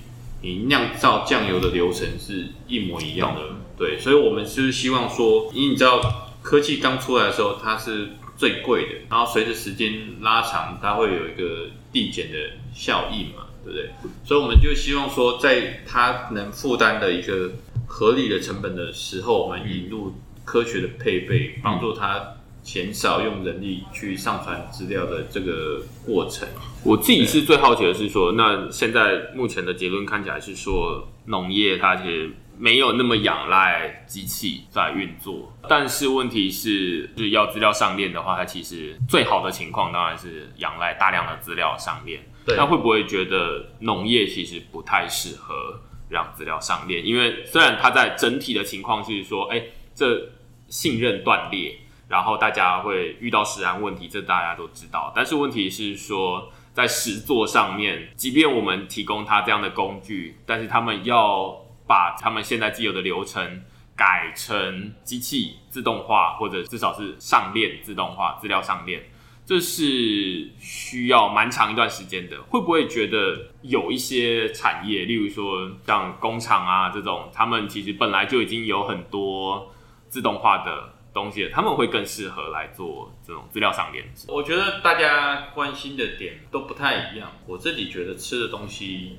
[0.43, 3.41] 你酿造酱油的流程是一模一样的。
[3.75, 12.38] 对，所以我们就是希望说，因为你知道科技刚出来的时候，它是最贵的，然后随着时间拉长，它会有一个递减的
[12.73, 13.89] 效应嘛，对不对？
[14.23, 17.51] 所以我们就希望说，在它能负担的一个
[17.86, 20.13] 合理的成本的时候，我们引入
[20.45, 26.47] 科学的配备，帮助他减少用人力去上传资料的这个过程。
[26.84, 42.21] 我自己是最好奇的是说，那现在目前的结论看起来是说，农业它其实没有那么仰赖机器在运作，但是问题是，就是要资料上链的话，它其实最好的情况当然是仰赖大量的资料上链。
[42.47, 47.03] 那会不会觉得农业其实不太适合让资料上链？
[47.03, 49.63] 因为虽然它在整体的情况是说，哎、
[49.95, 50.29] 这
[50.67, 51.77] 信任断裂，
[52.08, 55.12] 然后大家会遇到食安问题，这大家都知道。
[55.15, 61.55] 但是问题是说，在实作上面，即便我们提供他这样的工具，但是他们要
[61.88, 63.63] 把他们现在既有的流程
[63.95, 69.01] 改成机器自动化，或者至少是上链自动化资料上链。
[69.45, 72.41] 这是需要蛮长一段时间的。
[72.49, 79.71] 会不会觉得有一些产业，例如说像工厂啊这种，他们其实本来就已经有很多
[80.09, 84.05] 自动化的东西，他们会更适合来做这种资料上链？
[84.27, 87.31] 我觉得大家关心的点都不太一样。
[87.47, 89.17] 我自己觉得吃的东西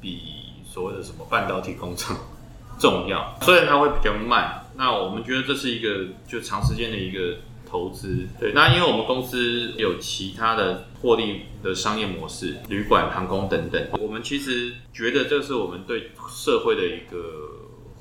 [0.00, 0.20] 比
[0.64, 2.16] 所谓的什么半导体工厂
[2.78, 4.64] 重要，虽然它会比较慢。
[4.76, 7.36] 那我们觉得这是一个就长时间的一个。
[7.70, 17.49] 投资对，那因为我们公司有其他的获利的商业模式，旅馆、航空等等，我们其实觉得这是我们对社会的一个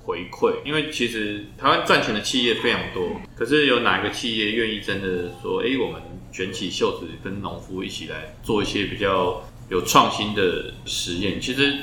[0.09, 0.55] 回馈。
[0.65, 11.39] 因为其实台湾赚钱的企业非常多，可是有哪一个企业愿意真的说，哎，我们卷起袖子跟农夫一起来做一些比较有创新的实验？
[11.39, 11.75] 其实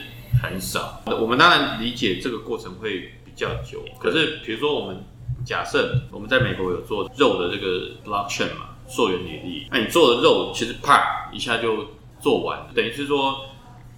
[0.42, 1.02] 很少。
[1.06, 5.04] 我们当然理解这个过程会比较久，可是比如说我们。
[5.44, 11.86] 假设我们在美国有做肉的这个 blockchain 嘛，溯源履历，那你做的肉其实啪一下就
[12.18, 13.44] 做完，等于是说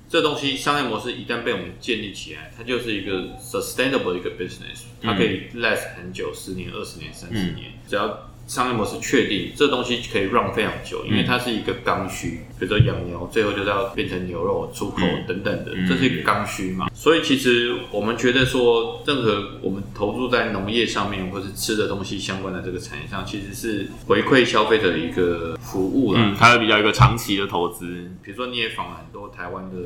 [0.09, 8.28] 这东西商业模式一旦被我们建立起来，它就是一个 sustainable 一个 business，它可以 last 很久，十年、二十年、三十年，只要。
[8.49, 12.41] 商业模式确定，这东西可以 run 非常久，因为它是一个刚需。
[12.59, 16.89] 比如说养牛，最后就是要变成牛肉出口等等的，这是一个刚需嘛。
[16.95, 26.21] 所以其实我们觉得说，任何我们投入在农业上面，或是吃的东西相关的这个产业上，其实是回馈消费者的一个服务了。
[26.21, 28.11] 嗯，它是比较一个长期的投资。
[28.23, 29.77] 比如说你也访了很多台湾的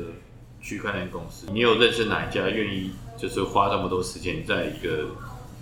[0.61, 5.09] 区块链公司，你有认识哪一家愿意就是花这么多时间在一个？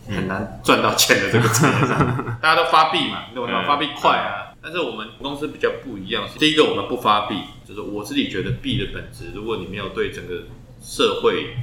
[0.08, 3.64] 很难赚到钱的这个产业上， 大家都发币嘛，对吧？
[3.66, 4.54] 发币快啊。
[4.64, 7.36] 但是我们公司比较不一样，第一个我们不发币，
[7.68, 10.44] 就是我自己觉得币的本质，如果你没有对整个
[10.82, 11.56] 社会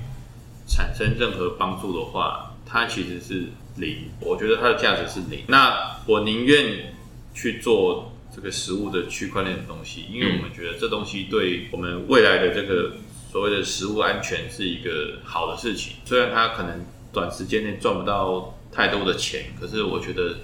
[0.66, 3.46] 产生任何帮助的话，它其实是
[3.76, 4.10] 零。
[4.20, 5.44] 我觉得它的价值是零。
[5.46, 6.94] 那我宁愿
[7.32, 12.94] 去做这个食物的区块链的东西，因为我们觉得这东西对我们未来的这个
[13.30, 15.94] 所谓的食物安全是一个好的事情。
[16.04, 16.84] 虽然它可能。
[17.12, 20.38] 短时间内赚不到太多的钱，可是我觉得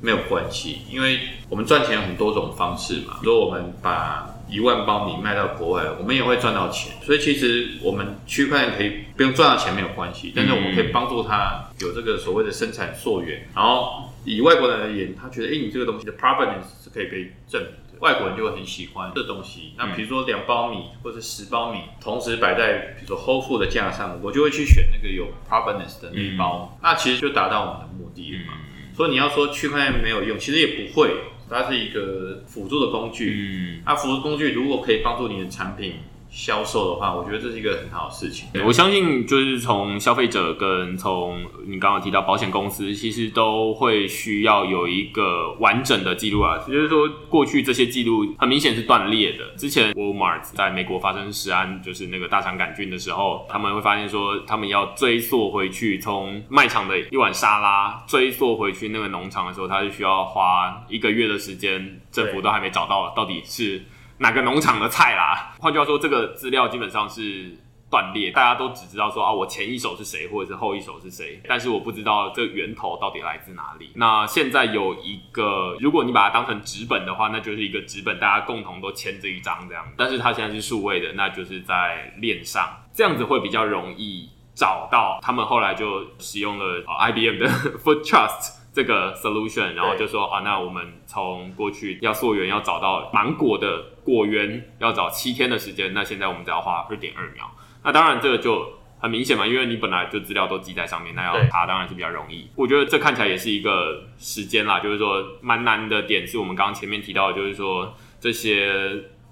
[0.00, 3.20] 没有关系，因为我们赚钱有很多种方式嘛。
[3.22, 6.92] 如果我们把一万包米卖到国外，我们也会赚到钱。
[7.02, 13.48] 所以其实我们区块链可以不用赚到钱没有关系，但是我们可以帮助他有这个所谓的生产溯源。
[13.54, 17.70] 然后以外国人而言，他觉得哎，你这个东西的 provenance 是可以被证明。
[18.02, 19.74] 外国人就会很喜欢这东西。
[19.78, 26.76] 那比如说两包米或者十包米同时摆在比如说 Whole Food 的架上，我就会去选那个有 provenance 的那一包。
[26.82, 28.54] 那其实就达到我们的目的了嘛。
[28.94, 31.14] 所以你要说区块链没有用，其实也不会，
[31.48, 33.78] 它是一个辅助的工具。
[33.78, 35.94] 嗯，那辅助工具如果可以帮助你的产品。
[36.32, 38.48] 销售的话，我觉得这是一个很好的事情。
[38.64, 46.58] 我相信，就是从消费者跟从你刚刚提到保险公司，其实都会需要有一个完整的记录啊。
[46.66, 49.44] 也就是说，过去这些记录很明显是断裂的。
[49.58, 63.82] 之前 Walmart 在美国发生食安，就是那个大肠杆菌的时候，他们会发现说，他们要追溯回去，从卖场的一碗沙拉追溯回去那个农场的时候，他是需要花一个月的时间，政府都还没找到到底是。
[64.18, 65.54] 哪个农场的菜啦？
[65.60, 67.56] 换句话说，这个资料基本上是
[67.90, 73.90] 断裂，大家都只知道说啊，我前一手是谁，或者是后一手是谁，但是我不知道这源头到底来自哪里。
[73.96, 79.84] 那现在有一个，如果你把它当成纸本的话，那就是一个纸本，大家共同都签这一张这样。
[79.96, 85.18] 但是它现在是数位的，那就是在链上，这样子会比较容易找到。
[85.20, 87.48] 他们后来就使用了 IBM 的
[87.84, 88.62] Food Trust。
[88.74, 97.50] 这个 solution，然后就说啊，那我们从过去要溯源要找到芒果的果园要找七天的时间，那现在我们只要花二点二秒。
[97.84, 102.48] 那当然这个就很明显嘛，因为你本来就资料都记在上面，那要查当然是比较容易。
[102.54, 108.72] 我觉得这看起来也是一个时间啦，就是说蛮难的点是我们刚刚前面提到，的，就是说这些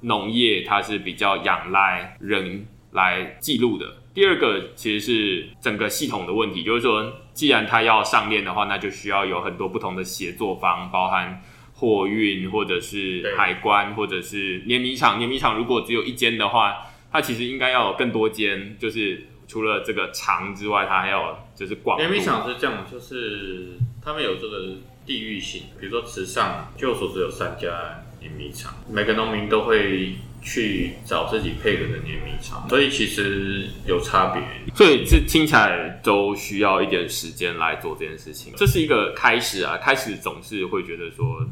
[0.01, 3.97] 农业它是比较仰赖人来记录的。
[4.13, 11.41] 第二个其实是整个系统的问题，就是说，既然它要上链的话，那就需要有很多不同的协作方，包含
[11.81, 15.17] 货运或者是海关或者是碾米厂。
[15.17, 16.77] 碾米厂如果只有一间的话，
[17.11, 21.97] 它其实应该要有更多间，就是除了这个长之外，它还要就是广。
[21.99, 30.13] 碾米厂是这样，就是他们有这个地域性，比如说池上，据我所知有三家碾米厂，每个农民都会。
[30.43, 34.43] 去找自己配合的碾米厂，所以其实有差别。
[34.75, 38.51] 所以这听起来都需要一点时间来做这件事情。
[38.57, 41.47] 这是一个开始啊，开始总是会觉得说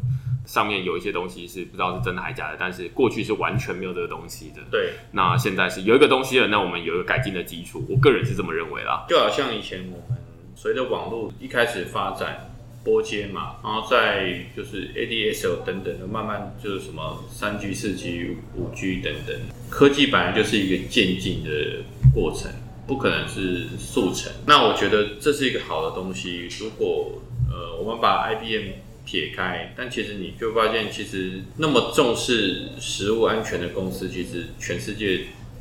[0.48, 4.62] 上面有一些东西是不知道是真的还是假的，但是过去是完全没有这个东西的。
[4.70, 7.84] 对，那现在是有一个东西了，那我们有一个改进的基础。
[7.88, 9.04] 我个人是这么认为啦。
[9.08, 10.18] 就好像以前我们
[10.56, 12.46] 随着网络一开始发展。
[12.84, 19.36] 波接嘛，然后再就是 ADSL 等等的，慢慢就是什么三 G、四 G、五 G 等等，
[19.68, 21.82] 科技本来就是一个渐进的
[22.14, 22.50] 过程，
[22.86, 24.32] 不可能是速成。
[24.46, 26.48] 那我觉得这是一个好的东西。
[26.58, 27.20] 如果
[27.50, 28.70] 呃我们把 IBM
[29.08, 35.20] 撇开，但其实你就发现，其实那么重视食物安全的公司，其实全世界。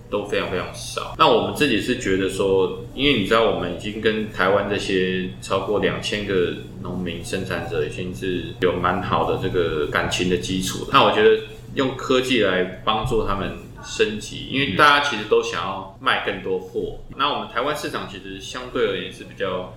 [0.10, 1.14] 都非常非常少。
[1.18, 10.88] 那我们自己是觉得说，因为你知道，我们已经跟台湾这些超过两千个农民生产者，已经是有蛮好的这个感情的基础。
[10.94, 11.44] 那我觉得
[11.76, 17.02] 用科技来帮助他们升级，因为大家其实都想要卖更多货。
[17.18, 19.74] 那我们台湾市场其实相对而言是比较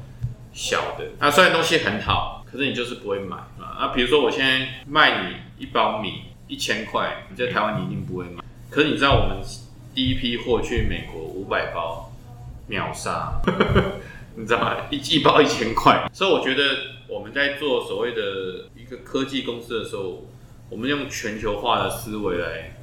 [0.53, 1.07] 小的。
[1.19, 3.37] 那虽然东西很好，可是你就是不会买
[3.81, 3.87] 啊。
[3.87, 8.45] 那比如说我现在卖你一包米一千块，你在台湾你一定不会买。
[8.71, 9.39] 可是你知道我们。
[9.93, 12.13] 第一批货去美国五百包
[12.69, 13.33] 秒杀，
[14.37, 14.77] 你知道吗？
[14.89, 16.63] 一一包一千块，所以我觉得
[17.09, 20.25] 我们在做所谓的一个科技公司的时候，
[20.71, 22.77] 我们用全球化的思维来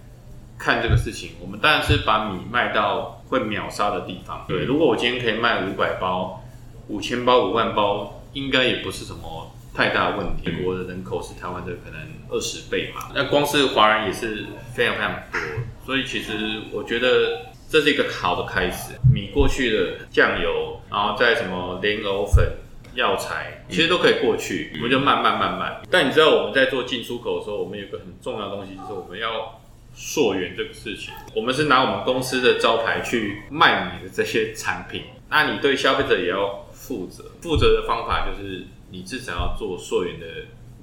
[0.59, 1.31] 看这个事情。
[1.39, 4.43] 我们当然是把米卖到会秒杀的地方。
[4.45, 6.43] 对，如果我今天可以卖五百包、
[6.89, 10.49] 五千包、五万包，应该也不是什么太大的问题。
[10.49, 15.39] 美国的人口是台湾的可能二十倍嘛，那光是华人也是非常非常多。
[15.85, 18.95] 所以其实我觉得这是一个好的开始。
[19.13, 22.57] 你过去的酱油，然后再什么莲藕粉、
[22.95, 24.71] 药材，其实都可以过去。
[24.77, 25.79] 我们就慢慢慢慢。
[25.91, 29.61] 但你知道我们在做进出口的时候，我们有个很重要的东西，就是我们要
[29.93, 31.13] 溯源这个事情。
[31.35, 37.23] 我们是拿我们公司的招牌去卖你的这些产品，那你对消费者也要负责。
[37.41, 40.25] 负责的方法就是你至少要做溯源的。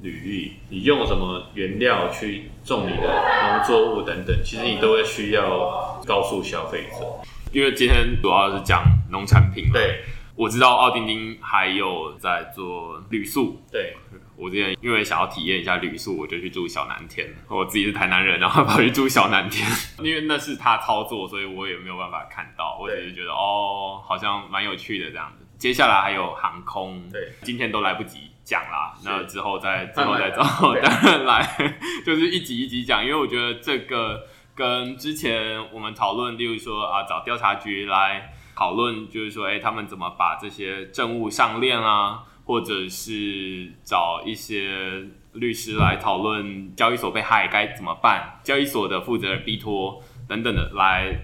[0.02, 7.26] 履历，你用什么原料去种你的农作物等等，其实你都会需要告诉消费者。
[7.52, 9.70] 因为今天主要是讲农产品嘛。
[9.72, 10.02] 对，
[10.36, 13.58] 我知道奥丁丁还有在做旅宿。
[13.72, 13.96] 对，
[14.36, 17.26] 我之前因为想要体验一下旅宿，我就去住小南天。
[17.48, 19.66] 我自己是台南人，然后跑去住小南天，
[20.04, 22.76] 因为那是他操作，所以我也没有办法看到。
[22.78, 25.43] 我只是觉得哦，好像蛮有趣的这样子。
[25.58, 28.30] 接下来还有航空，对，今天都来不及。
[28.44, 30.42] 讲啦，那之后再之后再找，
[30.82, 31.56] 当然来
[32.04, 45.02] 就是一集一集讲，因为我觉得这个跟之前我们讨论，例如说啊，找调查局来讨论，就是说，哎，他们怎么把这些政务上链啊，或者是找一些
[45.32, 51.16] 律师来讨论交易所被害该怎么办，交易所的负责人逼托等等的来。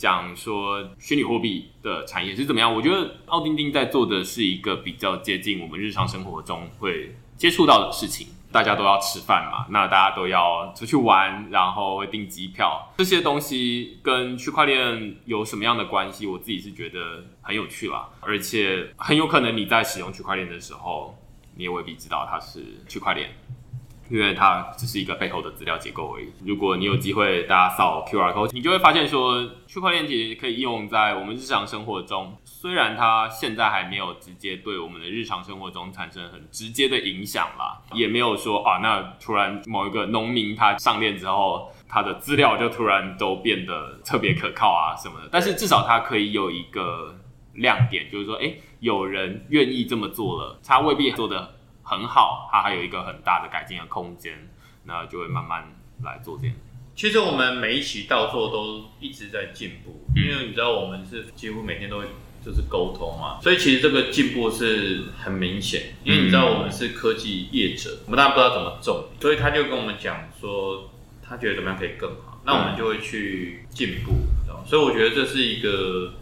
[0.00, 2.74] 讲说虚拟货币的产业是怎么样？
[2.74, 8.28] 我觉得奥丁丁在做的是一个比较接近我们日常生活中会接触到的事情。
[8.50, 16.26] 大家都要吃饭嘛，那大家都要出去玩，然后会订机票，这些东西跟区块链有什么样的关系？
[16.26, 21.14] 我自己是觉得很有趣啦，而且很有可能你在使用区块链的时候，
[21.56, 23.30] 你也未必知道它是区块链。
[24.10, 26.26] 因为它只是一个背后的资料结构而已。
[26.44, 32.36] 如果你有机会，大家扫 QR code，你就会发现说，区块链其实可以用在我们日常生活中。
[32.44, 45.28] 虽然它现在还没有直接对我们的日常生活中产生很直接的影响啦，也没有说啊，那突然某一个农民他上链之后，他的资料就突然都变得特别可靠啊什么的。
[45.30, 47.16] 但是至少它可以有一个
[47.54, 51.54] 亮点，就是说，哎，有人愿意这么做了，他未必做的。
[51.90, 54.48] 很好，它还有一个很大的改进的空间，
[54.84, 55.64] 那就会慢慢
[56.04, 56.54] 来做这样。
[56.94, 62.04] 其实我们每一期到做都一直在进步，因为你知道我们是几乎每天都会
[62.44, 65.94] 就是沟通嘛，所以其实这个进步是很明显。
[66.04, 70.88] 因为你知道我们是科技业者，我们大家不知道怎么种，所以他就跟我们讲说
[71.20, 74.12] 他觉得怎么样可以更好，那我们就会去进步，
[74.64, 76.14] 所以我觉得这是一个。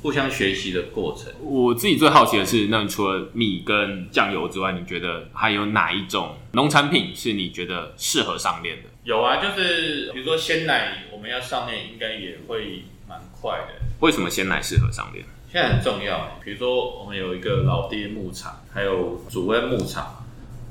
[0.00, 1.32] 互相学习的过程。
[1.40, 8.88] 我自己最好奇的是，那除了米跟酱油之外，你觉得还有哪一种农产品是你觉得适合上链的？
[9.02, 13.74] 有啊，就是比如说鲜奶，我们要上链应该也会蛮快的。
[14.00, 15.24] 为什么鲜奶适合上链？
[15.50, 16.38] 现在很重要。
[16.44, 20.24] 比如说我们有一个老爹牧场，还有主恩牧场，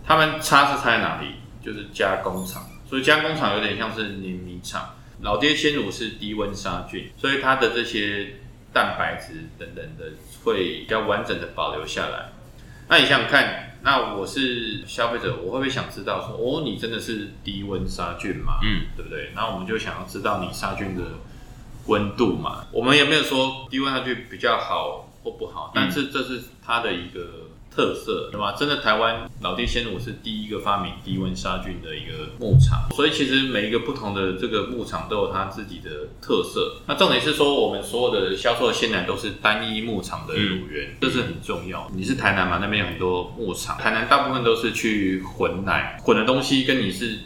[0.05, 1.28] 他们差是差在哪里？
[1.61, 2.63] 就是加工厂。
[2.89, 4.95] 所以加工厂有点像是碾米厂。
[5.21, 8.36] 老爹鲜乳是低温杀菌，所以它的这些。
[8.78, 10.05] 蛋白质等等的
[10.43, 12.30] 会比较完整的保留下来。
[12.88, 18.59] 那你想想看，那我是消费者，我会不会想知道说，哦，你真的是低温杀菌嘛？
[18.61, 19.32] 嗯，对不对？
[19.34, 21.01] 那我们就想要知道你杀菌的
[21.88, 22.67] 温度嘛。
[22.71, 27.47] 我们也没有说低温杀菌比较好或不好，但是这是它的一个
[27.78, 28.53] 特色，对吧？
[28.53, 36.78] 真的，台湾老爹鲜乳是第一个发明低温杀菌的一个牧场，所以其实每一个不同的这个牧场都有它自己的特色。
[36.88, 41.88] 那重点是说，我们所有的销售的鲜奶都是单一牧场的乳源，这是很重要。
[41.93, 42.57] 你是台南嘛？
[42.59, 47.19] 那边有很多牧场，台南大部分都是去混奶，混的东西跟你是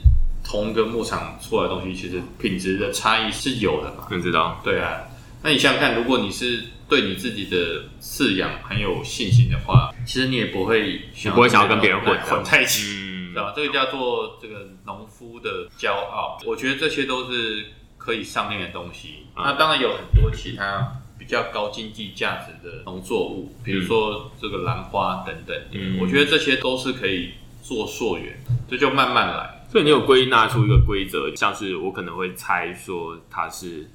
[0.44, 4.06] 同一个牧场出来的东西，其实品质的差异是有的嘛？
[4.12, 4.60] 你知道？
[4.66, 5.00] 对啊。
[5.44, 11.02] 那你想想看，如果你是对你自己的饲养很有信心的话，其实你也不会
[11.34, 13.54] 不会想要跟别人混混在一起，知道吧？
[13.56, 16.38] 这个叫做这个农夫的骄傲。
[16.46, 17.66] 我觉得这些都是
[17.98, 19.26] 可以上链的东西。
[19.36, 25.58] 那当然有很多其他比较高经济价值的农作物，比如说这个兰花等等。
[25.72, 27.32] 嗯，我觉得这些都是可以
[27.64, 28.38] 做溯源，
[28.70, 29.66] 这就慢慢来。
[29.72, 33.90] 所以你有归纳出一个规则，像是我可能会猜说它是。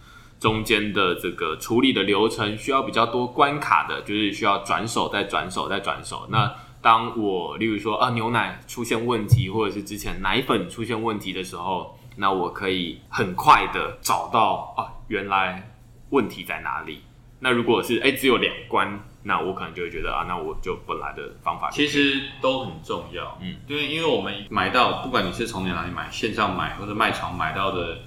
[0.46, 6.28] 中间的这个处理的流程需要比较多关卡的，就是需要转手再转手再转手。
[6.30, 15.68] 那当我例如说啊牛奶出现问题，或者是之前奶粉出现问题的时候，那我可以很快的找到啊原来
[16.10, 17.00] 问题在哪里。
[17.40, 23.36] 那如果是哎只有两关，那我可能就会觉得啊那我就本来的方法其实都很重要。
[23.42, 27.98] 嗯，因为因为我们买到不管你是从哪里买，线上买或者卖场买到的。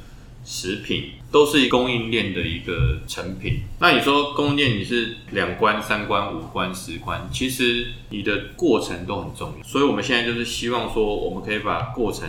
[0.42, 3.62] 食品都是供应链的一个成品。
[3.80, 9.64] 那你说供应链你是两关、三关、五关、十关，其实你的过程都很重要。
[9.64, 12.28] 所以我们现在就是希望说，我们可以把过程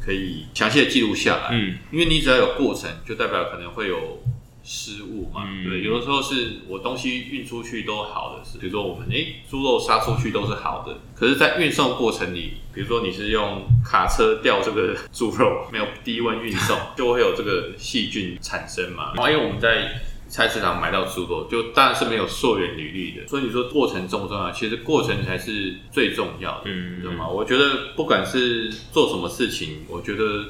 [0.00, 1.48] 可以详细的记录下来。
[1.52, 4.22] 嗯，因为你只要有过程，就代表可能会有。
[4.68, 19.12] 失误嘛，对，有的时候是我东西运出去都好的事，比如说我们诶猪肉杀出去都是好的，可是，在运送过程里，比如说你是用卡车吊这个猪肉，没有低温运送， 就会有这个细菌产生嘛。
[19.16, 24.50] 因为我们在菜市场买到猪肉，就当然是没有溯源履历的，所以你说过程重不重要？
[24.50, 27.28] 其实过程才是最重要的，嗯，对吗？
[27.28, 30.46] 我觉得不管是做什么事情，我觉得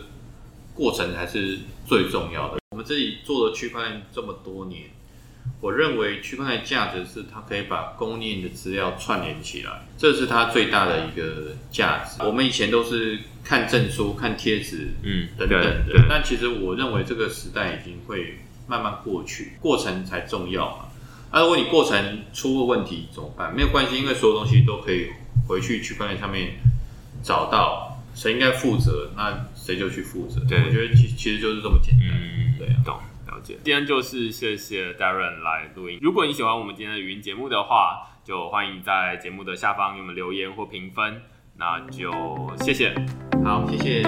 [0.74, 2.56] 过程才是最重要的。
[2.76, 4.82] 我们自己做了区块链这么多年，
[5.62, 12.22] 我认为区块链价值是它可以把供应链的资料串联起来，这是它最大的一个价值。
[12.22, 16.04] 我们以前都是看证书、看贴纸，嗯，等等的。
[16.06, 20.88] 但其实我认为这个时代已经会慢慢过去，过程才重要嘛。
[21.32, 23.56] 那如果你过程出了问题怎么办？
[23.56, 25.06] 没有关系，因为所有东西都可以
[25.48, 26.58] 回去区块链上面
[27.22, 30.42] 找到谁应该负责，那谁就去负责。
[30.46, 32.44] 对，我觉得其其实就是这么简单。
[32.58, 33.56] 对，懂了解。
[33.64, 35.98] 今天就是谢谢 Darren 来录音。
[36.00, 41.22] 如果你喜欢我们今天的语音节目的话，就欢迎在节目的下方给我们留言或评分。
[41.58, 42.10] 那就
[42.60, 42.94] 谢谢，
[43.44, 44.02] 好，谢谢。